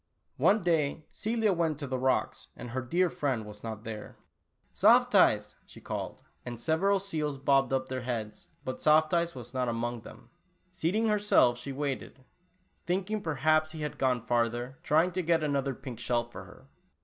One 0.37 0.63
day 0.63 1.05
Celia 1.11 1.53
went 1.53 1.77
to 1.77 1.85
the 1.85 1.99
rocks, 1.99 2.47
and 2.57 2.71
her 2.71 2.81
dear 2.81 3.07
friend 3.07 3.45
was 3.45 3.61
not 3.63 3.83
there. 3.83 4.15
42 4.15 4.15
Tula 4.15 4.15
Oolah. 4.15 4.73
"Soft 5.03 5.13
Eyes," 5.15 5.55
she 5.67 5.79
called, 5.79 6.23
and 6.43 6.59
several 6.59 6.97
seals 6.97 7.37
bobbed 7.37 7.71
up 7.71 7.87
their 7.87 8.01
heads, 8.01 8.47
but 8.65 8.81
Soft 8.81 9.13
Eyes 9.13 9.35
was 9.35 9.53
not 9.53 9.69
among 9.69 10.01
them. 10.01 10.31
Seating 10.71 11.05
herself 11.07 11.59
she 11.59 11.71
waited, 11.71 12.25
thinking 12.87 13.21
perhaps 13.21 13.73
he 13.73 13.83
had 13.83 13.99
gone 13.99 14.25
farther, 14.25 14.79
trying 14.81 15.11
to 15.11 15.21
get 15.21 15.43
another 15.43 15.75
pink 15.75 15.99
shell 15.99 16.23
for 16.27 16.45
her. 16.45 16.65